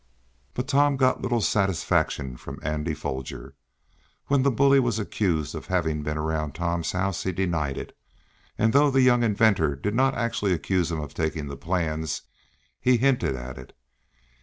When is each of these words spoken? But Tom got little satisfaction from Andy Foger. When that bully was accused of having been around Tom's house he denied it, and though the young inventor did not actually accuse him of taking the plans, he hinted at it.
But 0.55 0.67
Tom 0.67 0.97
got 0.97 1.21
little 1.21 1.41
satisfaction 1.41 2.35
from 2.35 2.57
Andy 2.63 2.95
Foger. 2.95 3.53
When 4.29 4.41
that 4.41 4.49
bully 4.49 4.79
was 4.79 4.97
accused 4.97 5.53
of 5.53 5.67
having 5.67 6.01
been 6.01 6.17
around 6.17 6.55
Tom's 6.55 6.93
house 6.93 7.21
he 7.21 7.31
denied 7.31 7.77
it, 7.77 7.95
and 8.57 8.73
though 8.73 8.89
the 8.89 9.03
young 9.03 9.21
inventor 9.21 9.75
did 9.75 9.93
not 9.93 10.15
actually 10.15 10.53
accuse 10.53 10.91
him 10.91 10.99
of 10.99 11.13
taking 11.13 11.49
the 11.49 11.55
plans, 11.55 12.23
he 12.79 12.97
hinted 12.97 13.35
at 13.35 13.59
it. 13.59 13.77